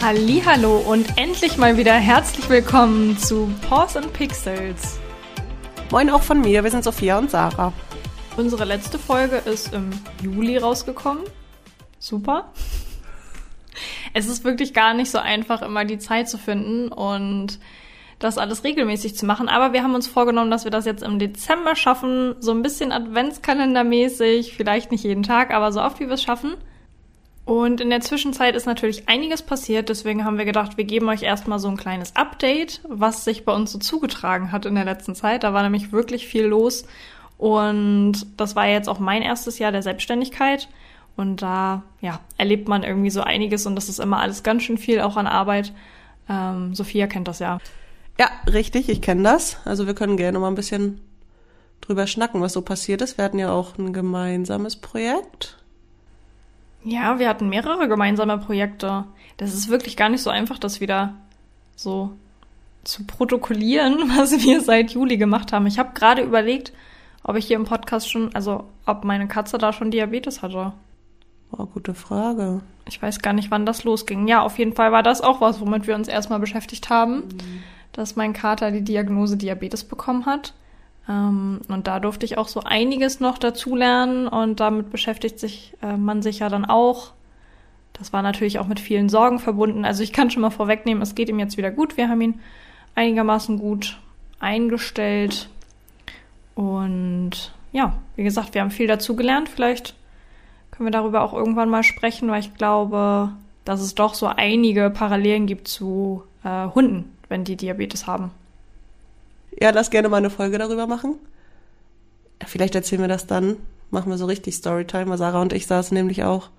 [0.00, 5.00] Hallo und endlich mal wieder herzlich willkommen zu Paws and Pixels.
[5.90, 7.72] Moin auch von mir, wir sind Sophia und Sarah.
[8.36, 9.90] Unsere letzte Folge ist im
[10.22, 11.24] Juli rausgekommen.
[11.98, 12.52] Super.
[14.14, 17.58] Es ist wirklich gar nicht so einfach, immer die Zeit zu finden und
[18.20, 19.48] das alles regelmäßig zu machen.
[19.48, 22.36] Aber wir haben uns vorgenommen, dass wir das jetzt im Dezember schaffen.
[22.38, 24.54] So ein bisschen Adventskalendermäßig.
[24.56, 26.54] Vielleicht nicht jeden Tag, aber so oft wie wir es schaffen.
[27.48, 31.22] Und in der Zwischenzeit ist natürlich einiges passiert, deswegen haben wir gedacht, wir geben euch
[31.22, 35.14] erstmal so ein kleines Update, was sich bei uns so zugetragen hat in der letzten
[35.14, 35.44] Zeit.
[35.44, 36.84] Da war nämlich wirklich viel los
[37.38, 40.68] und das war jetzt auch mein erstes Jahr der Selbstständigkeit
[41.16, 44.76] und da ja, erlebt man irgendwie so einiges und das ist immer alles ganz schön
[44.76, 45.72] viel auch an Arbeit.
[46.28, 47.60] Ähm, Sophia kennt das ja.
[48.20, 49.56] Ja, richtig, ich kenne das.
[49.64, 51.00] Also wir können gerne mal ein bisschen
[51.80, 53.16] drüber schnacken, was so passiert ist.
[53.16, 55.56] Wir hatten ja auch ein gemeinsames Projekt
[56.84, 59.04] ja, wir hatten mehrere gemeinsame Projekte.
[59.36, 61.14] Das ist wirklich gar nicht so einfach, das wieder
[61.76, 62.12] so
[62.84, 65.66] zu protokollieren, was wir seit Juli gemacht haben.
[65.66, 66.72] Ich habe gerade überlegt,
[67.22, 70.72] ob ich hier im Podcast schon, also ob meine Katze da schon Diabetes hatte.
[71.50, 72.60] Oh, gute Frage.
[72.86, 74.28] Ich weiß gar nicht, wann das losging.
[74.28, 77.62] Ja, auf jeden Fall war das auch was, womit wir uns erstmal beschäftigt haben, mhm.
[77.92, 80.54] dass mein Kater die Diagnose Diabetes bekommen hat.
[81.08, 85.96] Ähm, und da durfte ich auch so einiges noch dazulernen und damit beschäftigt sich äh,
[85.96, 87.12] man sich ja dann auch.
[87.94, 89.84] Das war natürlich auch mit vielen Sorgen verbunden.
[89.84, 91.96] Also ich kann schon mal vorwegnehmen, es geht ihm jetzt wieder gut.
[91.96, 92.40] Wir haben ihn
[92.94, 93.98] einigermaßen gut
[94.38, 95.48] eingestellt.
[96.54, 99.48] Und ja, wie gesagt, wir haben viel dazugelernt.
[99.48, 99.94] Vielleicht
[100.70, 103.32] können wir darüber auch irgendwann mal sprechen, weil ich glaube,
[103.64, 108.30] dass es doch so einige Parallelen gibt zu äh, Hunden, wenn die Diabetes haben.
[109.60, 111.16] Ja, lass gerne mal eine Folge darüber machen.
[112.46, 113.56] Vielleicht erzählen wir das dann.
[113.90, 115.16] Machen wir so richtig Storytime.
[115.16, 116.50] Sarah und ich saßen nämlich auch.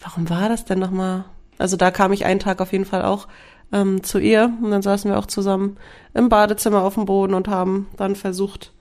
[0.00, 1.24] Warum war das denn nochmal?
[1.58, 3.28] Also da kam ich einen Tag auf jeden Fall auch
[3.72, 5.76] ähm, zu ihr und dann saßen wir auch zusammen
[6.14, 8.72] im Badezimmer auf dem Boden und haben dann versucht,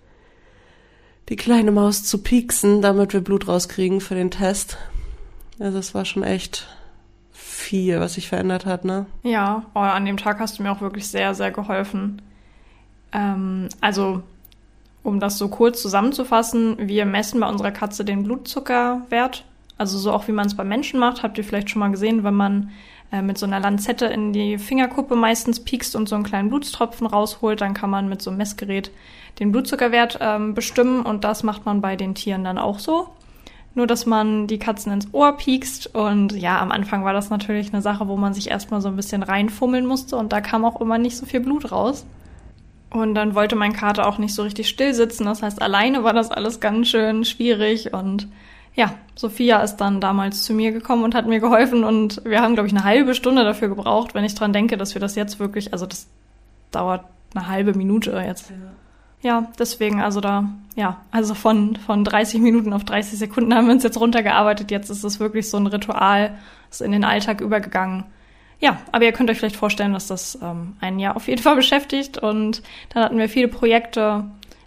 [1.28, 4.78] die kleine Maus zu pieksen, damit wir Blut rauskriegen für den Test.
[5.59, 6.67] Also es war schon echt
[7.31, 9.06] viel, was sich verändert hat, ne?
[9.23, 12.22] Ja, oh, an dem Tag hast du mir auch wirklich sehr, sehr geholfen.
[13.12, 14.24] Ähm, also,
[15.03, 19.46] um das so kurz zusammenzufassen, wir messen bei unserer Katze den Blutzuckerwert.
[19.78, 22.24] Also so auch wie man es bei Menschen macht, habt ihr vielleicht schon mal gesehen,
[22.25, 22.72] wenn man
[23.12, 27.08] äh, mit so einer Lanzette in die Fingerkuppe meistens piekst und so einen kleinen Blutstropfen
[27.08, 28.92] rausholt, dann kann man mit so einem Messgerät
[29.40, 33.08] den Blutzuckerwert ähm, bestimmen und das macht man bei den Tieren dann auch so.
[33.74, 37.72] Nur, dass man die Katzen ins Ohr piekst und ja, am Anfang war das natürlich
[37.72, 40.81] eine Sache, wo man sich erstmal so ein bisschen reinfummeln musste und da kam auch
[40.81, 42.06] immer nicht so viel Blut raus.
[42.91, 45.25] Und dann wollte mein Kater auch nicht so richtig still sitzen.
[45.25, 47.94] Das heißt, alleine war das alles ganz schön schwierig.
[47.94, 48.27] Und
[48.73, 51.83] ja, Sophia ist dann damals zu mir gekommen und hat mir geholfen.
[51.83, 54.95] Und wir haben, glaube ich, eine halbe Stunde dafür gebraucht, wenn ich dran denke, dass
[54.95, 56.07] wir das jetzt wirklich, also das
[56.72, 57.05] dauert
[57.35, 58.49] eine halbe Minute jetzt.
[58.49, 58.55] Ja.
[59.22, 60.45] Ja, deswegen, also da,
[60.75, 64.72] ja, also von, von 30 Minuten auf 30 Sekunden haben wir uns jetzt runtergearbeitet.
[64.72, 66.38] Jetzt ist es wirklich so ein Ritual,
[66.72, 68.05] ist in den Alltag übergegangen
[68.59, 71.56] ja, aber ihr könnt euch vielleicht vorstellen, dass das ähm, ein Jahr auf jeden Fall
[71.58, 72.18] beschäftigt.
[72.18, 74.25] Und dann hatten wir viele Projekte.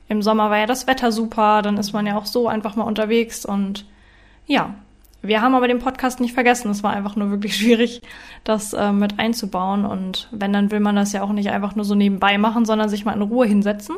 [0.08, 2.84] Im Sommer war ja das Wetter super, dann ist man ja auch so einfach mal
[2.84, 3.44] unterwegs.
[3.44, 3.86] Und
[4.46, 4.74] ja,
[5.20, 6.70] wir haben aber den Podcast nicht vergessen.
[6.70, 8.02] Es war einfach nur wirklich schwierig,
[8.44, 9.84] das äh, mit einzubauen.
[9.84, 12.88] Und wenn, dann will man das ja auch nicht einfach nur so nebenbei machen, sondern
[12.88, 13.96] sich mal in Ruhe hinsetzen.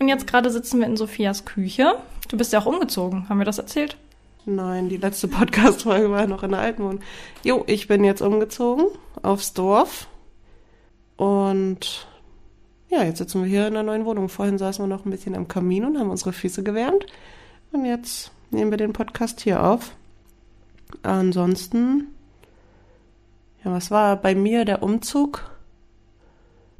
[0.00, 1.94] Und jetzt gerade sitzen wir in Sophias Küche.
[2.28, 3.96] Du bist ja auch umgezogen, haben wir das erzählt?
[4.48, 7.00] Nein, die letzte Podcast-Folge war noch in der alten Wohnung.
[7.44, 8.86] Jo, ich bin jetzt umgezogen
[9.22, 10.08] aufs Dorf.
[11.16, 12.08] Und
[12.88, 14.30] ja, jetzt sitzen wir hier in der neuen Wohnung.
[14.30, 17.04] Vorhin saßen wir noch ein bisschen am Kamin und haben unsere Füße gewärmt.
[17.72, 19.94] Und jetzt nehmen wir den Podcast hier auf.
[21.02, 22.06] Ansonsten,
[23.62, 25.50] ja, was war bei mir der Umzug?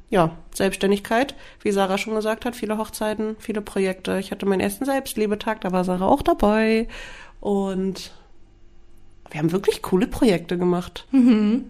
[0.09, 4.17] Ja, Selbstständigkeit, wie Sarah schon gesagt hat, viele Hochzeiten, viele Projekte.
[4.19, 6.87] Ich hatte meinen ersten Selbstliebetag, da war Sarah auch dabei.
[7.39, 8.11] Und
[9.29, 11.05] wir haben wirklich coole Projekte gemacht.
[11.11, 11.65] Mhm.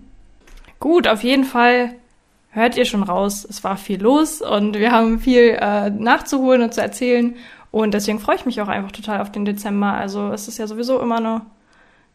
[0.80, 1.96] Gut, auf jeden Fall
[2.52, 6.74] hört ihr schon raus, es war viel los und wir haben viel äh, nachzuholen und
[6.74, 7.36] zu erzählen.
[7.72, 9.94] Und deswegen freue ich mich auch einfach total auf den Dezember.
[9.94, 11.42] Also es ist ja sowieso immer eine,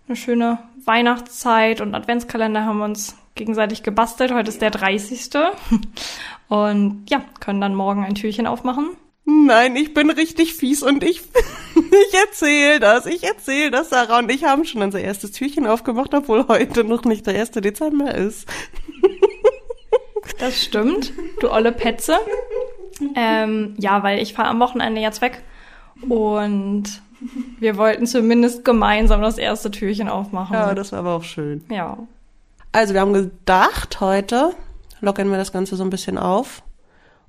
[0.08, 4.32] eine schöne Weihnachtszeit und Adventskalender haben wir uns gegenseitig gebastelt.
[4.32, 5.30] Heute ist der 30.
[6.48, 8.90] Und ja, können dann morgen ein Türchen aufmachen
[9.26, 11.22] Nein, ich bin richtig fies und ich,
[11.74, 13.88] ich erzähle das, ich erzähle das.
[13.88, 17.52] Sarah und ich haben schon unser erstes Türchen aufgemacht, obwohl heute noch nicht der 1.
[17.52, 18.46] Dezember ist.
[20.38, 22.18] Das stimmt, du olle Petze.
[23.14, 25.42] Ähm, ja, weil ich fahre am Wochenende jetzt weg
[26.08, 27.02] und
[27.58, 30.54] wir wollten zumindest gemeinsam das erste Türchen aufmachen.
[30.54, 31.64] Ja, das war aber auch schön.
[31.70, 31.98] Ja.
[32.74, 34.52] Also wir haben gedacht, heute
[35.00, 36.64] lockern wir das Ganze so ein bisschen auf.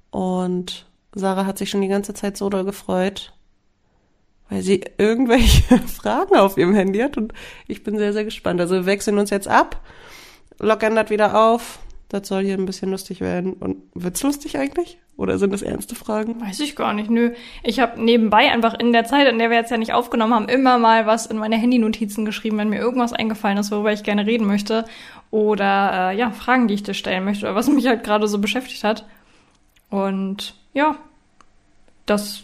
[0.09, 3.31] Und Sarah hat sich schon die ganze Zeit so doll gefreut,
[4.50, 7.15] weil sie irgendwelche Fragen auf ihrem Handy hat.
[7.15, 7.31] Und
[7.68, 8.59] ich bin sehr, sehr gespannt.
[8.59, 9.83] Also wir wechseln uns jetzt ab,
[10.57, 11.77] lockern das wieder auf.
[12.09, 13.53] Das soll hier ein bisschen lustig werden.
[13.53, 14.98] Und wird's lustig eigentlich?
[15.17, 16.41] Oder sind das ernste Fragen?
[16.41, 17.31] Weiß ich gar nicht, nö.
[17.63, 20.50] Ich habe nebenbei einfach in der Zeit, in der wir jetzt ja nicht aufgenommen haben,
[20.50, 24.25] immer mal was in meine Handynotizen geschrieben, wenn mir irgendwas eingefallen ist, worüber ich gerne
[24.25, 24.83] reden möchte.
[25.31, 28.39] Oder äh, ja, Fragen, die ich dir stellen möchte, oder was mich halt gerade so
[28.39, 29.06] beschäftigt hat.
[29.89, 30.97] Und ja,
[32.06, 32.44] das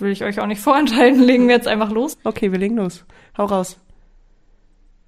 [0.00, 1.22] will ich euch auch nicht vorenthalten.
[1.22, 2.18] Legen wir jetzt einfach los.
[2.24, 3.04] Okay, wir legen los.
[3.38, 3.78] Hau raus.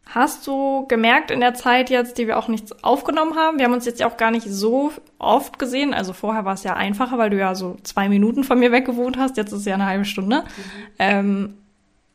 [0.08, 3.58] Hast du gemerkt in der Zeit jetzt, die wir auch nichts aufgenommen haben?
[3.58, 5.93] Wir haben uns jetzt ja auch gar nicht so oft gesehen.
[5.93, 8.87] Also vorher war es ja einfacher, weil du ja so zwei Minuten von mir weg
[8.87, 9.37] gewohnt hast.
[9.37, 10.43] Jetzt ist es ja eine halbe Stunde.
[10.43, 10.73] Mhm.
[11.00, 11.58] Ähm,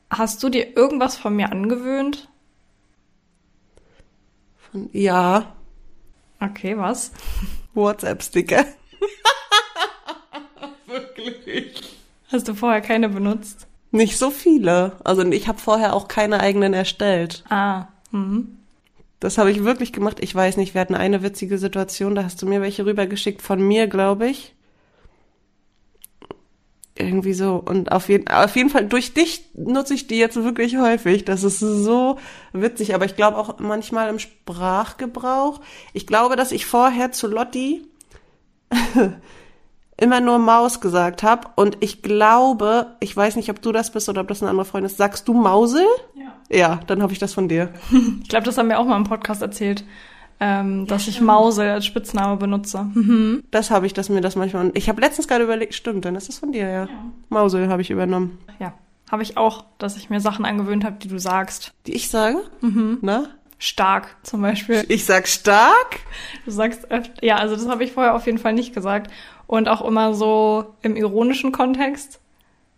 [0.09, 2.29] hast du dir irgendwas von mir angewöhnt?
[4.71, 5.53] Von, ja.
[6.39, 7.11] Okay, was?
[7.73, 8.65] WhatsApp-Sticker.
[10.87, 11.99] Wirklich.
[12.31, 13.67] Hast du vorher keine benutzt?
[13.91, 14.93] Nicht so viele.
[15.03, 17.43] Also ich habe vorher auch keine eigenen erstellt.
[17.49, 17.87] Ah.
[18.11, 18.57] Mhm.
[19.19, 20.17] Das habe ich wirklich gemacht.
[20.21, 23.61] Ich weiß nicht, wir hatten eine witzige Situation, da hast du mir welche rübergeschickt von
[23.61, 24.55] mir, glaube ich.
[26.95, 27.55] Irgendwie so.
[27.63, 31.25] Und auf jeden, auf jeden Fall, durch dich nutze ich die jetzt wirklich häufig.
[31.25, 32.17] Das ist so
[32.53, 32.95] witzig.
[32.95, 35.61] Aber ich glaube auch manchmal im Sprachgebrauch.
[35.93, 37.85] Ich glaube, dass ich vorher zu Lotti
[40.01, 41.47] immer nur Maus gesagt habe.
[41.55, 44.65] Und ich glaube, ich weiß nicht, ob du das bist oder ob das eine andere
[44.65, 44.97] Freundin ist.
[44.97, 45.85] Sagst du Mausel?
[46.15, 46.33] Ja.
[46.49, 47.69] Ja, dann habe ich das von dir.
[48.21, 49.85] ich glaube, das haben wir auch mal im Podcast erzählt.
[50.43, 52.87] Ähm, dass ich Mausel als Spitzname benutze.
[52.95, 53.43] Mhm.
[53.51, 54.71] Das habe ich, dass mir das manchmal.
[54.73, 56.85] Ich habe letztens gerade überlegt, stimmt, dann ist das von dir, ja.
[56.85, 56.89] ja.
[57.29, 58.39] Mausel habe ich übernommen.
[58.59, 58.73] Ja,
[59.11, 61.73] habe ich auch, dass ich mir Sachen angewöhnt habe, die du sagst.
[61.85, 62.37] Die ich sage?
[62.61, 62.97] Mhm.
[63.01, 63.25] Na?
[63.59, 64.83] Stark zum Beispiel.
[64.87, 65.99] Ich sag stark?
[66.45, 69.11] Du sagst öfter, ja, also das habe ich vorher auf jeden Fall nicht gesagt
[69.51, 72.21] und auch immer so im ironischen Kontext,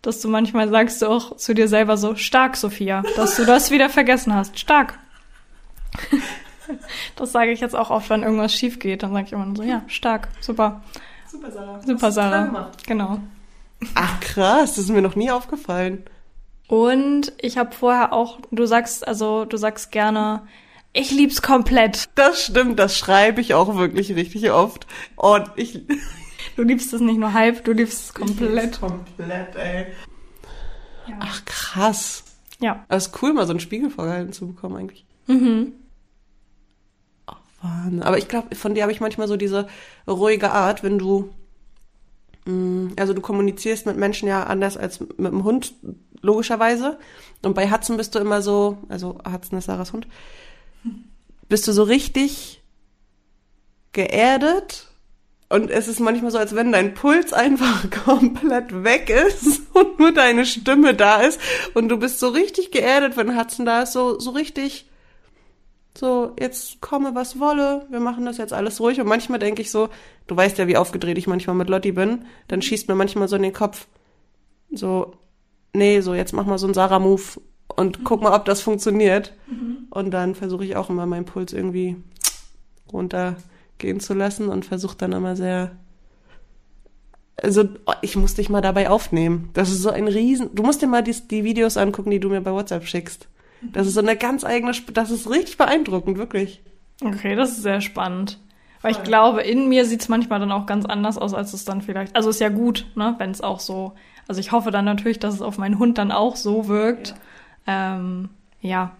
[0.02, 3.70] dass du manchmal sagst du auch zu dir selber so, stark, Sophia, dass du das
[3.70, 4.58] wieder vergessen hast.
[4.58, 4.98] Stark.
[7.16, 9.04] das sage ich jetzt auch oft, wenn irgendwas schief geht.
[9.04, 10.82] Dann sage ich immer so, ja, stark, super.
[11.28, 11.80] Super, Sarah.
[11.86, 12.72] Super, Sarah.
[12.88, 13.20] Genau.
[13.94, 16.02] Ach krass, das ist mir noch nie aufgefallen.
[16.66, 20.42] Und ich habe vorher auch, du sagst, also du sagst gerne,
[20.92, 22.08] ich lieb's komplett.
[22.16, 24.88] Das stimmt, das schreibe ich auch wirklich richtig oft.
[25.14, 25.82] Und ich
[26.56, 28.80] Du liebst es nicht nur halb, du liebst es komplett.
[28.80, 29.86] komplett, ey.
[31.06, 31.18] Ja.
[31.20, 32.24] Ach, krass.
[32.60, 32.84] Ja.
[32.88, 35.04] Das ist cool, mal so einen Spiegel vorgehalten zu bekommen, eigentlich.
[35.26, 35.72] Mhm.
[37.26, 38.02] Oh, Wahnsinn.
[38.02, 39.66] Aber ich glaube, von dir habe ich manchmal so diese
[40.08, 41.30] ruhige Art, wenn du,
[42.46, 45.74] mm, also du kommunizierst mit Menschen ja anders als mit dem Hund,
[46.22, 46.98] logischerweise.
[47.42, 50.06] Und bei Hudson bist du immer so, also Hudson ist Sarahs Hund,
[51.48, 52.62] bist du so richtig
[53.92, 54.93] geerdet
[55.50, 60.12] und es ist manchmal so, als wenn dein Puls einfach komplett weg ist und nur
[60.12, 61.40] deine Stimme da ist
[61.74, 64.90] und du bist so richtig geerdet, wenn Hudson da ist, so, so richtig,
[65.96, 69.00] so, jetzt komme, was wolle, wir machen das jetzt alles ruhig.
[69.00, 69.90] Und manchmal denke ich so,
[70.26, 73.36] du weißt ja, wie aufgedreht ich manchmal mit Lotti bin, dann schießt mir manchmal so
[73.36, 73.86] in den Kopf,
[74.72, 75.12] so,
[75.72, 77.22] nee, so, jetzt mach mal so einen Sarah-Move
[77.76, 79.34] und guck mal, ob das funktioniert.
[79.46, 79.86] Mhm.
[79.90, 81.96] Und dann versuche ich auch immer meinen Puls irgendwie
[82.92, 83.36] runter
[83.84, 85.72] gehen zu lassen und versuche dann immer sehr.
[87.36, 87.68] Also,
[88.00, 89.50] ich muss dich mal dabei aufnehmen.
[89.54, 90.54] Das ist so ein Riesen.
[90.54, 93.28] Du musst dir mal die, die Videos angucken, die du mir bei WhatsApp schickst.
[93.62, 94.72] Das ist so eine ganz eigene.
[94.92, 96.62] Das ist richtig beeindruckend, wirklich.
[97.02, 98.38] Okay, das ist sehr spannend.
[98.82, 101.64] Weil ich glaube, in mir sieht es manchmal dann auch ganz anders aus, als es
[101.64, 102.14] dann vielleicht.
[102.14, 103.94] Also ist ja gut, ne, wenn es auch so.
[104.28, 107.14] Also ich hoffe dann natürlich, dass es auf meinen Hund dann auch so wirkt.
[107.66, 107.96] Ja.
[107.96, 108.28] Ähm,
[108.60, 108.92] ja.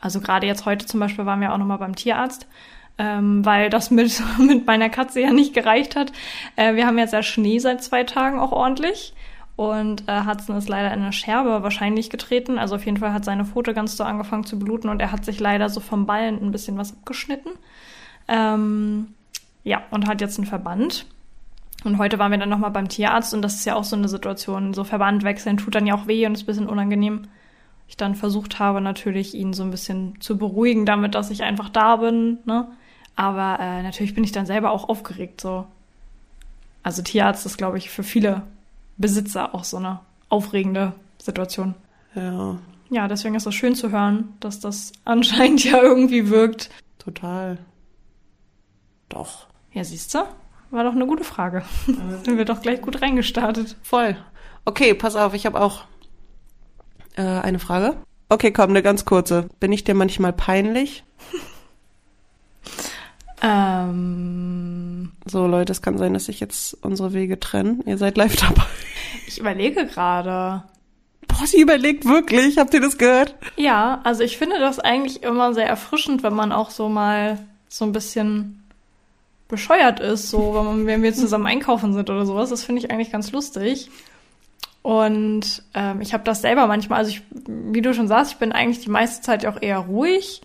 [0.00, 2.46] Also gerade jetzt heute zum Beispiel waren wir auch nochmal beim Tierarzt
[2.98, 6.12] ähm, weil das mit, mit meiner Katze ja nicht gereicht hat.
[6.56, 9.14] Äh, wir haben jetzt ja Schnee seit zwei Tagen auch ordentlich.
[9.56, 12.58] Und äh, Hudson ist leider in eine Scherbe wahrscheinlich getreten.
[12.58, 15.24] Also auf jeden Fall hat seine Pfote ganz so angefangen zu bluten und er hat
[15.24, 17.52] sich leider so vom Ballen ein bisschen was abgeschnitten.
[18.28, 19.14] Ähm,
[19.64, 21.06] ja, und hat jetzt einen Verband.
[21.84, 24.08] Und heute waren wir dann nochmal beim Tierarzt und das ist ja auch so eine
[24.08, 24.74] Situation.
[24.74, 27.28] So Verband wechseln tut dann ja auch weh und ist ein bisschen unangenehm.
[27.88, 31.68] Ich dann versucht habe, natürlich ihn so ein bisschen zu beruhigen, damit, dass ich einfach
[31.68, 32.68] da bin, ne?
[33.16, 35.40] Aber äh, natürlich bin ich dann selber auch aufgeregt.
[35.40, 35.66] So.
[36.82, 38.42] Also Tierarzt ist, glaube ich, für viele
[38.98, 41.74] Besitzer auch so eine aufregende Situation.
[42.14, 42.58] Ja.
[42.88, 46.70] Ja, deswegen ist es schön zu hören, dass das anscheinend ja irgendwie wirkt.
[46.98, 47.58] Total.
[49.08, 49.46] Doch.
[49.72, 50.20] Ja, siehst du?
[50.70, 51.62] War doch eine gute Frage.
[51.86, 53.76] Sind wir doch gleich gut reingestartet.
[53.82, 54.16] Voll.
[54.64, 55.84] Okay, pass auf, ich habe auch
[57.16, 57.96] äh, eine Frage.
[58.28, 59.48] Okay, komm, eine ganz kurze.
[59.60, 61.04] Bin ich dir manchmal peinlich?
[63.46, 67.82] Ähm, So, Leute, es kann sein, dass sich jetzt unsere Wege trennen.
[67.86, 68.66] Ihr seid live dabei.
[69.26, 70.64] ich überlege gerade.
[71.28, 72.58] Boah, sie überlegt wirklich.
[72.58, 73.34] Habt ihr das gehört?
[73.56, 77.38] Ja, also ich finde das eigentlich immer sehr erfrischend, wenn man auch so mal
[77.68, 78.62] so ein bisschen
[79.48, 82.50] bescheuert ist, so wenn, man, wenn wir zusammen einkaufen sind oder sowas.
[82.50, 83.90] Das finde ich eigentlich ganz lustig.
[84.82, 88.52] Und ähm, ich habe das selber manchmal, also ich, wie du schon sagst, ich bin
[88.52, 90.42] eigentlich die meiste Zeit auch eher ruhig.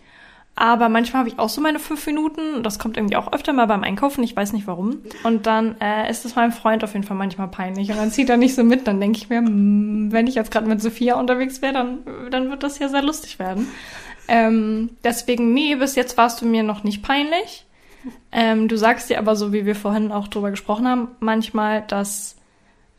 [0.55, 2.61] Aber manchmal habe ich auch so meine fünf Minuten.
[2.61, 4.23] Das kommt irgendwie auch öfter mal beim Einkaufen.
[4.23, 4.97] Ich weiß nicht warum.
[5.23, 7.89] Und dann äh, ist es meinem Freund auf jeden Fall manchmal peinlich.
[7.89, 8.85] Und dann zieht er nicht so mit.
[8.85, 12.49] Dann denke ich mir, hm, wenn ich jetzt gerade mit Sophia unterwegs wäre, dann, dann
[12.49, 13.67] wird das ja sehr lustig werden.
[14.27, 17.65] Ähm, deswegen, nee, bis jetzt warst du mir noch nicht peinlich.
[18.31, 22.35] Ähm, du sagst dir aber so, wie wir vorhin auch drüber gesprochen haben, manchmal, dass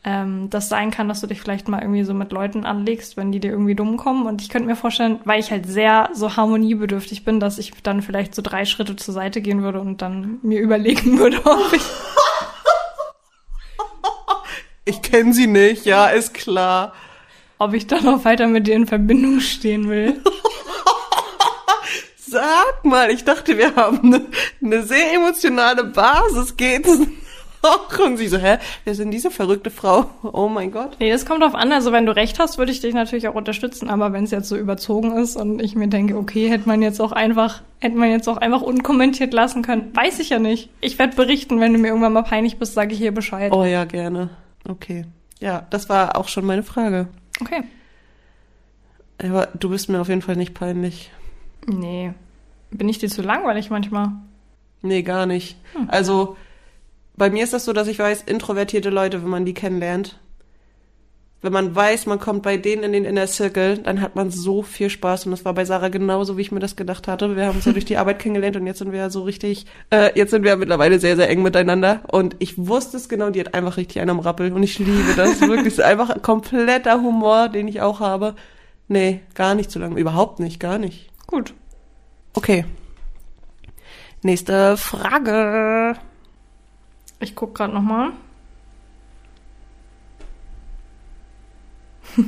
[0.05, 3.31] ähm, das sein kann, dass du dich vielleicht mal irgendwie so mit Leuten anlegst, wenn
[3.31, 4.25] die dir irgendwie dumm kommen.
[4.25, 8.01] Und ich könnte mir vorstellen, weil ich halt sehr so harmoniebedürftig bin, dass ich dann
[8.01, 11.83] vielleicht so drei Schritte zur Seite gehen würde und dann mir überlegen würde, ob ich.
[14.85, 16.91] Ich kenne sie nicht, ja, ist klar.
[17.57, 20.21] ob ich dann noch weiter mit dir in Verbindung stehen will.
[22.17, 24.25] Sag mal, ich dachte, wir haben eine,
[24.61, 26.57] eine sehr emotionale Basis.
[26.57, 26.99] Geht's
[28.05, 28.57] Und sie so, hä?
[28.83, 30.05] Wer ist denn diese verrückte Frau?
[30.23, 30.97] Oh mein Gott.
[30.99, 31.71] Nee, das kommt drauf an.
[31.71, 33.89] Also wenn du recht hast, würde ich dich natürlich auch unterstützen.
[33.89, 36.99] Aber wenn es jetzt so überzogen ist und ich mir denke, okay, hätte man jetzt
[36.99, 40.69] auch einfach, hätte man jetzt auch einfach unkommentiert lassen können, weiß ich ja nicht.
[40.81, 43.53] Ich werde berichten, wenn du mir irgendwann mal peinlich bist, sage ich hier Bescheid.
[43.53, 44.29] Oh ja, gerne.
[44.67, 45.05] Okay.
[45.39, 47.07] Ja, das war auch schon meine Frage.
[47.39, 47.63] Okay.
[49.23, 51.11] Aber du bist mir auf jeden Fall nicht peinlich.
[51.65, 52.13] Nee.
[52.71, 54.09] Bin ich dir zu langweilig manchmal?
[54.81, 55.55] Nee, gar nicht.
[55.87, 56.35] Also,
[57.15, 60.19] bei mir ist das so, dass ich weiß, introvertierte Leute, wenn man die kennenlernt,
[61.43, 64.63] wenn man weiß, man kommt bei denen in den Inner Circle, dann hat man so
[64.63, 65.25] viel Spaß.
[65.25, 67.35] Und das war bei Sarah genauso, wie ich mir das gedacht hatte.
[67.35, 69.65] Wir haben uns ja durch die Arbeit kennengelernt und jetzt sind wir ja so richtig,
[69.89, 72.03] äh, jetzt sind wir ja mittlerweile sehr, sehr eng miteinander.
[72.09, 74.53] Und ich wusste es genau, die hat einfach richtig einen am Rappel.
[74.53, 75.41] Und ich liebe das.
[75.47, 78.35] Wirklich, einfach ein kompletter Humor, den ich auch habe.
[78.87, 79.97] Nee, gar nicht zu lang.
[79.97, 81.09] Überhaupt nicht, gar nicht.
[81.27, 81.53] Gut.
[82.35, 82.63] Okay.
[84.21, 85.97] Nächste Frage.
[87.19, 88.11] Ich guck gerade noch mal.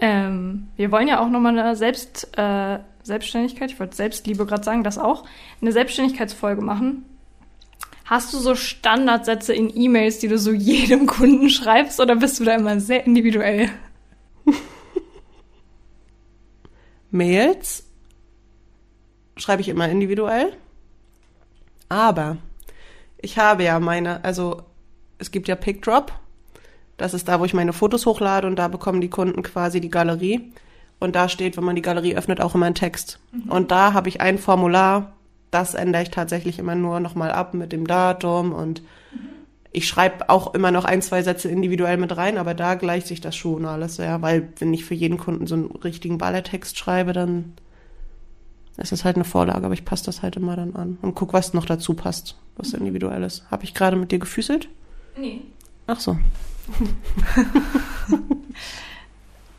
[0.00, 4.64] ähm, wir wollen ja auch noch mal eine Selbst, äh, Selbstständigkeit, ich wollte Selbstliebe gerade
[4.64, 5.24] sagen, das auch,
[5.60, 7.04] eine Selbstständigkeitsfolge machen.
[8.04, 12.44] Hast du so Standardsätze in E-Mails, die du so jedem Kunden schreibst, oder bist du
[12.44, 13.70] da immer sehr individuell?
[17.10, 17.84] Mails
[19.36, 20.52] schreibe ich immer individuell.
[21.88, 22.38] Aber
[23.24, 24.62] ich habe ja meine, also
[25.18, 26.12] es gibt ja PickDrop.
[26.96, 29.90] Das ist da, wo ich meine Fotos hochlade und da bekommen die Kunden quasi die
[29.90, 30.52] Galerie.
[31.00, 33.18] Und da steht, wenn man die Galerie öffnet, auch immer ein Text.
[33.48, 35.12] Und da habe ich ein Formular,
[35.50, 38.82] das ändere ich tatsächlich immer nur nochmal ab mit dem Datum und
[39.72, 43.20] ich schreibe auch immer noch ein, zwei Sätze individuell mit rein, aber da gleicht sich
[43.20, 47.12] das schon alles, ja, weil wenn ich für jeden Kunden so einen richtigen Ballertext schreibe,
[47.12, 47.54] dann
[48.76, 51.32] ist es halt eine Vorlage, aber ich passe das halt immer dann an und guck,
[51.32, 53.44] was noch dazu passt, was individuell ist.
[53.50, 54.68] Habe ich gerade mit dir gefüßelt?
[55.16, 55.42] Nee.
[55.86, 56.18] Ach so.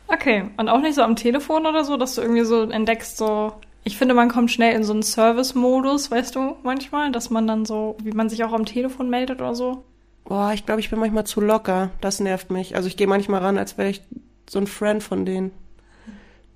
[0.08, 3.52] Okay, und auch nicht so am Telefon oder so, dass du irgendwie so entdeckst, so.
[3.82, 7.64] Ich finde, man kommt schnell in so einen Service-Modus, weißt du, manchmal, dass man dann
[7.64, 9.84] so, wie man sich auch am Telefon meldet oder so.
[10.24, 11.90] Boah, ich glaube, ich bin manchmal zu locker.
[12.00, 12.74] Das nervt mich.
[12.74, 14.02] Also ich gehe manchmal ran, als wäre ich
[14.50, 15.52] so ein Friend von denen.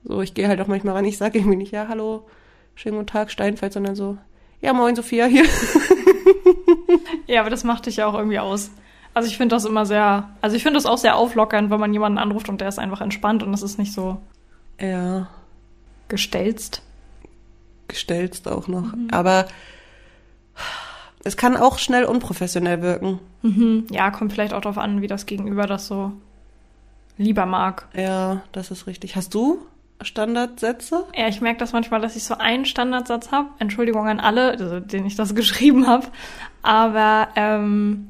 [0.02, 1.05] So, ich gehe halt auch manchmal ran.
[1.05, 2.26] Ich sage irgendwie nicht, ja, hallo,
[2.75, 4.17] schönen guten Tag, Steinfeld, sondern so,
[4.61, 5.45] ja, moin, Sophia, hier.
[7.27, 8.71] Ja, aber das macht dich ja auch irgendwie aus.
[9.15, 11.93] Also ich finde das immer sehr, also ich finde das auch sehr auflockernd, wenn man
[11.93, 14.21] jemanden anruft und der ist einfach entspannt und es ist nicht so
[14.81, 15.29] Ja,
[16.09, 16.83] gestelzt.
[17.89, 18.93] gestelzt auch noch.
[19.12, 19.47] Aber
[21.23, 23.21] es kann auch schnell unprofessionell wirken.
[23.43, 23.87] Mhm.
[23.91, 26.12] Ja, kommt vielleicht auch darauf an, wie das Gegenüber das so
[27.17, 27.87] lieber mag.
[27.95, 29.15] Ja, das ist richtig.
[29.17, 29.59] Hast du
[30.02, 31.07] Standardsätze?
[31.14, 33.49] Ja, ich merke das manchmal, dass ich so einen Standardsatz habe.
[33.59, 36.07] Entschuldigung an alle, also, denen ich das geschrieben habe.
[36.62, 38.09] Aber ähm,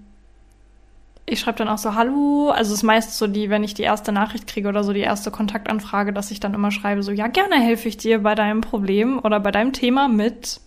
[1.26, 2.50] ich schreibe dann auch so Hallo.
[2.50, 5.00] Also es ist meist so die, wenn ich die erste Nachricht kriege oder so die
[5.00, 8.60] erste Kontaktanfrage, dass ich dann immer schreibe so, ja, gerne helfe ich dir bei deinem
[8.60, 10.60] Problem oder bei deinem Thema mit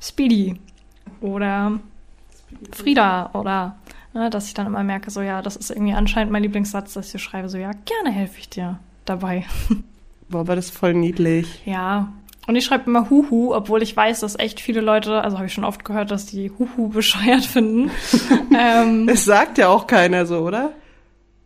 [0.00, 0.60] Speedy
[1.20, 1.80] oder
[2.72, 3.76] Frieda oder
[4.14, 7.06] ne, dass ich dann immer merke, so ja, das ist irgendwie anscheinend mein Lieblingssatz, dass
[7.06, 9.46] ich so schreibe, so ja, gerne helfe ich dir dabei.
[10.28, 11.62] Boah, war das voll niedlich.
[11.64, 12.12] Ja.
[12.46, 15.52] Und ich schreibe immer Huhu, obwohl ich weiß, dass echt viele Leute, also habe ich
[15.52, 17.90] schon oft gehört, dass die Huhu bescheuert finden.
[18.56, 20.72] ähm, Es sagt ja auch keiner so, oder?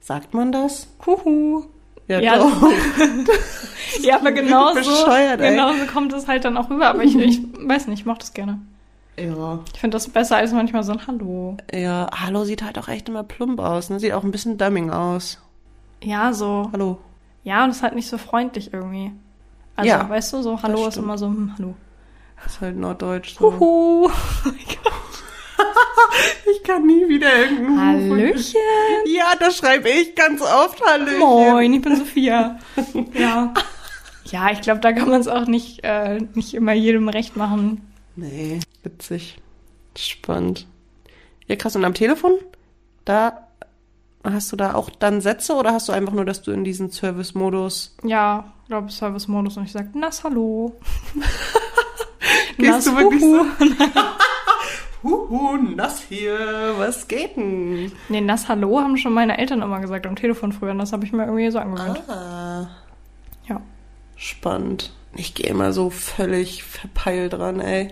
[0.01, 0.89] Sagt man das?
[1.07, 1.65] Huhu.
[2.09, 2.53] Ja, Ja, doch.
[4.01, 5.51] Ja, aber genau so, Bescheuert, ey.
[5.51, 6.87] genau kommt es halt dann auch rüber.
[6.89, 8.59] Aber ich, ich weiß nicht, ich mochte es gerne.
[9.19, 9.59] Ja.
[9.75, 11.59] Ich finde das besser als manchmal so ein Hallo.
[11.73, 14.01] Ja, Hallo sieht halt auch echt immer plump aus, ne?
[14.01, 15.39] Sieht auch ein bisschen dumming aus.
[16.03, 16.71] Ja, so.
[16.73, 16.99] Hallo.
[17.45, 19.13] Ja, und es ist halt nicht so freundlich irgendwie.
[19.77, 21.75] Also, Ja, weißt du, so Hallo ist immer so, hm, Hallo.
[22.47, 23.53] ist halt norddeutsch so.
[23.59, 24.11] Huhu.
[26.51, 28.61] Ich kann nie wieder irgendeinen Hallöchen.
[29.07, 30.81] Ja, das schreibe ich ganz oft.
[30.85, 31.19] Hallöchen.
[31.19, 32.59] Moin, ich bin Sophia.
[33.15, 33.53] ja.
[34.27, 37.81] Ja, ich glaube, da kann man es auch nicht, äh, nicht immer jedem recht machen.
[38.17, 39.39] Nee, witzig.
[39.97, 40.67] Spannend.
[41.47, 41.77] Ja, krass.
[41.77, 42.33] Und am Telefon?
[43.05, 43.49] Da
[44.25, 46.91] hast du da auch dann Sätze oder hast du einfach nur, dass du in diesen
[46.91, 50.77] Service-Modus Ja, ich glaube, Service-Modus und ich sage, Nass, hallo.
[52.59, 53.45] Gehst du wirklich huhu.
[55.03, 56.39] Huhu, nass hier,
[56.77, 57.91] was geht denn?
[58.09, 61.05] Nee, Nass, hallo haben schon meine Eltern immer gesagt am Telefon früher und das habe
[61.05, 62.09] ich mir irgendwie so angewöhnt.
[62.09, 62.69] Ah,
[63.49, 63.61] Ja.
[64.17, 64.93] spannend.
[65.15, 67.89] Ich gehe immer so völlig verpeilt dran, ey.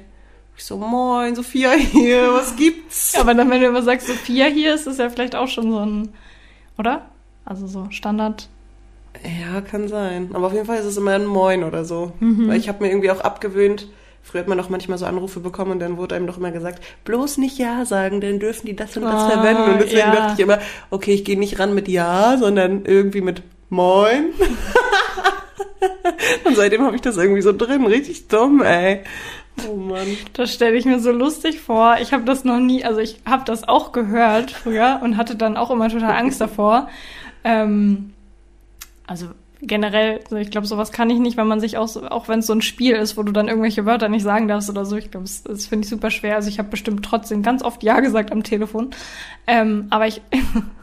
[0.60, 3.14] Ich so, moin, Sophia hier, was gibt's?
[3.18, 5.78] Aber dann, wenn du immer sagst, Sophia hier, ist es ja vielleicht auch schon so
[5.78, 6.12] ein,
[6.76, 7.06] oder?
[7.46, 8.50] Also so Standard.
[9.24, 10.28] Ja, kann sein.
[10.34, 12.12] Aber auf jeden Fall ist es immer ein Moin oder so.
[12.20, 12.48] Mhm.
[12.48, 13.88] Weil ich habe mir irgendwie auch abgewöhnt,
[14.22, 16.84] früher hat man auch manchmal so Anrufe bekommen und dann wurde einem doch immer gesagt,
[17.06, 19.72] bloß nicht Ja sagen, dann dürfen die das und das Ah, verwenden.
[19.72, 20.14] Und deswegen ja.
[20.14, 20.58] dachte ich immer,
[20.90, 24.34] okay, ich gehe nicht ran mit Ja, sondern irgendwie mit Moin.
[26.44, 27.86] und seitdem habe ich das irgendwie so drin.
[27.86, 29.04] Richtig dumm, ey.
[29.68, 30.16] Oh Mann.
[30.32, 31.96] Das stelle ich mir so lustig vor.
[32.00, 35.56] Ich habe das noch nie, also ich habe das auch gehört früher und hatte dann
[35.56, 36.88] auch immer total Angst davor.
[37.44, 38.12] Ähm,
[39.06, 39.28] also
[39.62, 42.46] generell, ich glaube, sowas kann ich nicht, wenn man sich auch, so, auch wenn es
[42.46, 44.96] so ein Spiel ist, wo du dann irgendwelche Wörter nicht sagen darfst oder so.
[44.96, 46.36] Ich glaube, das, das finde ich super schwer.
[46.36, 48.90] Also ich habe bestimmt trotzdem ganz oft Ja gesagt am Telefon.
[49.46, 50.22] Ähm, aber ich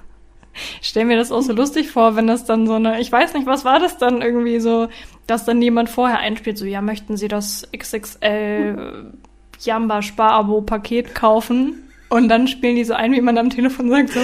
[0.82, 3.46] stelle mir das auch so lustig vor, wenn das dann so eine, ich weiß nicht,
[3.48, 4.88] was war das dann irgendwie so,
[5.28, 9.12] dass dann jemand vorher einspielt, so, ja, möchten Sie das XXL
[9.60, 11.84] Jamba Sparabo Paket kaufen?
[12.10, 14.20] Und dann spielen die so ein, wie man am Telefon sagt, so,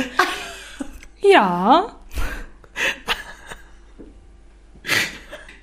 [1.29, 1.87] ja,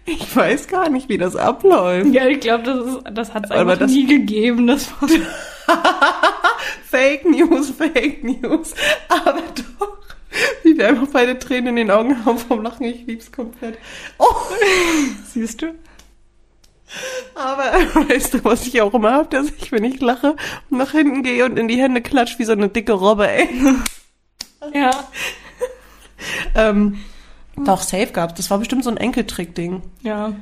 [0.06, 2.12] Ich weiß gar nicht, wie das abläuft.
[2.12, 4.66] ja, ich glaube, das, ist- das hat es einfach das- nie gegeben.
[4.66, 4.87] Das
[6.90, 8.74] Fake News, Fake News.
[9.09, 9.40] Aber
[9.78, 9.98] doch.
[10.62, 12.87] Wie wir einfach beide Tränen in den Augen haben vom Lachen.
[12.87, 13.79] Ich lieb's komplett.
[14.18, 14.35] Oh,
[15.24, 15.74] siehst du?
[17.35, 17.62] aber
[18.09, 20.37] weißt du, was ich auch immer hab, dass ich, wenn ich lache,
[20.68, 23.48] nach hinten gehe und in die Hände klatsch wie so eine dicke Robbe, ey.
[24.74, 24.90] Ja.
[26.55, 27.00] Ähm,
[27.57, 28.35] doch, safe gab's.
[28.35, 29.81] Das war bestimmt so ein Enkeltrick-Ding.
[30.03, 30.35] Ja.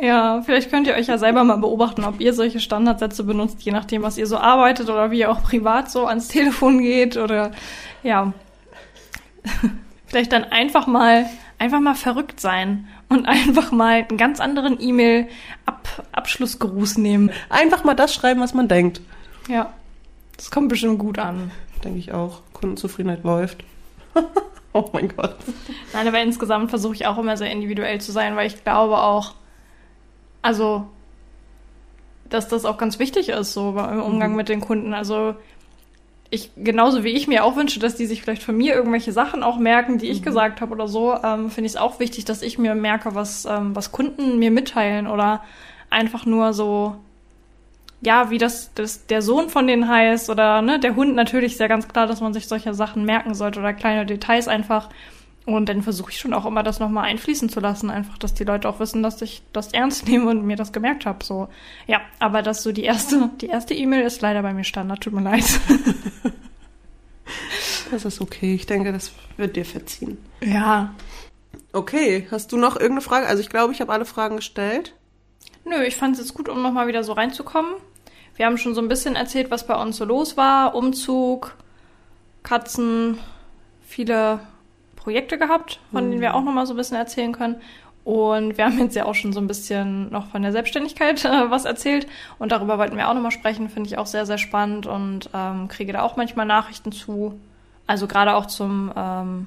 [0.00, 3.72] Ja, vielleicht könnt ihr euch ja selber mal beobachten, ob ihr solche Standardsätze benutzt, je
[3.72, 7.50] nachdem, was ihr so arbeitet oder wie ihr auch privat so ans Telefon geht oder
[8.04, 8.32] ja.
[10.06, 11.26] vielleicht dann einfach mal,
[11.58, 17.30] einfach mal verrückt sein und einfach mal einen ganz anderen E-Mail-Abschlussgruß nehmen.
[17.48, 19.00] Einfach mal das schreiben, was man denkt.
[19.48, 19.72] Ja.
[20.36, 21.50] Das kommt bestimmt gut an.
[21.84, 22.40] Denke ich auch.
[22.52, 23.62] Kundenzufriedenheit läuft.
[24.72, 25.36] oh mein Gott.
[25.92, 29.34] Nein, aber insgesamt versuche ich auch immer sehr individuell zu sein, weil ich glaube auch,
[30.42, 30.88] also,
[32.28, 34.36] dass das auch ganz wichtig ist, so im Umgang Mhm.
[34.36, 34.94] mit den Kunden.
[34.94, 35.36] Also,
[36.30, 39.42] ich, genauso wie ich mir auch wünsche, dass die sich vielleicht von mir irgendwelche Sachen
[39.42, 40.24] auch merken, die ich Mhm.
[40.24, 43.44] gesagt habe oder so, ähm, finde ich es auch wichtig, dass ich mir merke, was,
[43.44, 45.44] ähm, was Kunden mir mitteilen oder
[45.90, 46.96] einfach nur so,
[48.00, 51.60] ja, wie das, das der Sohn von denen heißt oder ne, der Hund natürlich ist
[51.60, 54.90] ja ganz klar, dass man sich solche Sachen merken sollte oder kleine Details einfach.
[55.46, 58.44] Und dann versuche ich schon auch immer, das nochmal einfließen zu lassen, einfach, dass die
[58.44, 61.24] Leute auch wissen, dass ich das ernst nehme und mir das gemerkt habe.
[61.24, 61.48] So,
[61.86, 65.12] ja, aber das so die erste, die erste E-Mail ist leider bei mir Standard, tut
[65.12, 65.44] mir leid.
[67.90, 68.54] Das ist okay.
[68.54, 70.18] Ich denke, das wird dir verziehen.
[70.42, 70.94] Ja.
[71.72, 73.26] Okay, hast du noch irgendeine Frage?
[73.26, 74.94] Also ich glaube, ich habe alle Fragen gestellt.
[75.64, 77.74] Nö, ich fand es jetzt gut, um nochmal wieder so reinzukommen.
[78.36, 80.74] Wir haben schon so ein bisschen erzählt, was bei uns so los war.
[80.74, 81.56] Umzug,
[82.42, 83.18] Katzen,
[83.86, 84.40] viele
[85.04, 87.56] Projekte gehabt, von denen wir auch nochmal so ein bisschen erzählen können.
[88.04, 91.50] Und wir haben jetzt ja auch schon so ein bisschen noch von der Selbstständigkeit äh,
[91.50, 92.06] was erzählt.
[92.38, 93.68] Und darüber wollten wir auch nochmal sprechen.
[93.70, 97.38] Finde ich auch sehr, sehr spannend und ähm, kriege da auch manchmal Nachrichten zu.
[97.86, 99.46] Also gerade auch zum, ähm,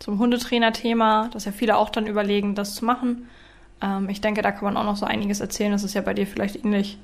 [0.00, 3.28] zum Hundetrainer-Thema, dass ja viele auch dann überlegen, das zu machen.
[3.82, 5.72] Ähm, ich denke, da kann man auch noch so einiges erzählen.
[5.72, 6.98] Das ist ja bei dir vielleicht ähnlich.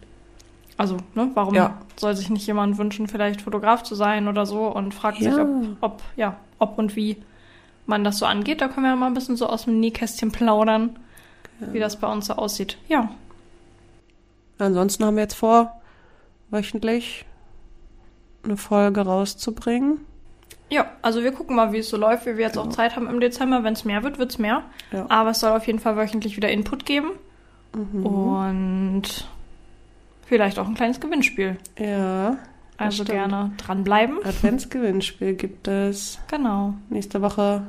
[0.77, 1.79] Also, ne, warum Ja.
[1.97, 5.43] soll sich nicht jemand wünschen, vielleicht Fotograf zu sein oder so und fragt sich, Ja.
[5.43, 5.49] ob,
[5.83, 7.17] ob, ja, ob und wie
[7.91, 8.63] man das so angeht.
[8.63, 10.99] Da können wir ja mal ein bisschen so aus dem Nähkästchen plaudern,
[11.73, 12.79] wie das bei uns so aussieht.
[12.89, 13.11] Ja.
[14.59, 15.81] Ansonsten haben wir jetzt vor,
[16.51, 17.25] wöchentlich
[18.43, 19.99] eine Folge rauszubringen.
[20.71, 22.75] Ja, also wir gucken mal, wie es so läuft, wie wir jetzt auch Genau.
[22.75, 23.65] Zeit haben im Dezember.
[23.65, 24.63] Wenn es mehr wird, wird es mehr.
[24.93, 25.07] Ja.
[25.09, 27.11] Aber es soll auf jeden Fall wöchentlich wieder Input geben.
[27.75, 28.07] Mhm.
[28.07, 29.03] Und
[30.27, 31.57] vielleicht auch ein kleines Gewinnspiel.
[31.79, 32.37] Ja.
[32.77, 33.11] Also stimmt.
[33.11, 34.19] gerne dranbleiben.
[34.25, 36.75] Adventsgewinnspiel gibt es Genau.
[36.89, 37.63] nächste Woche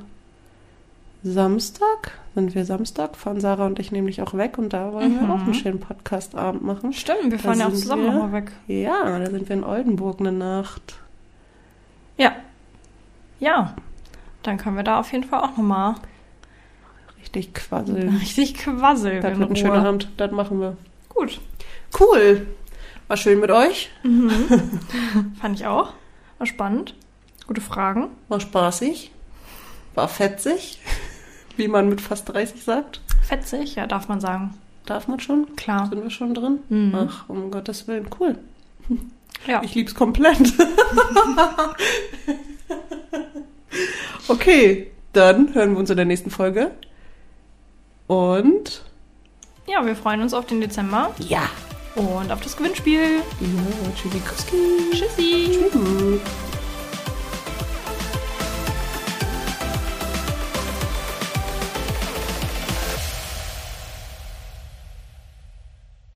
[1.24, 2.18] Samstag.
[2.34, 3.16] Sind wir Samstag?
[3.16, 5.32] Fahren Sarah und ich nämlich auch weg und da wollen wir Mhm.
[5.32, 6.94] auch einen schönen Podcast-Abend machen.
[6.94, 8.12] Stimmt, wir fahren ja auch zusammen wir.
[8.14, 8.52] nochmal weg.
[8.68, 10.96] Ja, da sind wir in Oldenburg eine Nacht.
[12.18, 12.34] Ja.
[13.40, 13.76] Ja.
[14.44, 15.96] Dann können wir da auf jeden Fall auch nochmal
[17.20, 18.10] Richtig quasseln.
[18.20, 19.22] richtig quasseln.
[19.22, 20.10] Das wird ein schöner Abend.
[20.18, 20.76] Das machen wir.
[21.10, 21.40] Gut.
[22.00, 22.48] Cool.
[23.08, 23.92] War schön mit euch.
[25.40, 25.94] Fand ich auch.
[26.40, 26.96] War spannend.
[27.46, 28.08] Gute Fragen.
[28.28, 29.12] War spaßig.
[29.94, 30.80] War fetzig.
[31.58, 33.02] Wie man mit fast 30 sagt.
[33.22, 34.54] Fetzig, ja, darf man sagen.
[34.86, 35.56] Darf man schon?
[35.56, 35.88] Klar.
[35.90, 36.60] Sind wir schon drin?
[36.70, 36.96] Mhm.
[36.96, 38.08] Ach, um Gottes Willen.
[38.20, 38.38] Cool.
[39.48, 39.64] Ja.
[39.64, 40.38] Ich lieb's komplett.
[44.28, 46.70] okay, dann hören wir uns in der nächsten Folge.
[48.06, 48.84] Und
[49.68, 51.50] ja, wir freuen uns auf den Dezember ja.
[51.96, 53.22] und auf das Gewinnspiel.
[53.40, 54.58] Ja, tschüssi, Kuski.
[54.92, 55.60] Tschüssi.
[55.72, 56.22] Tschüss.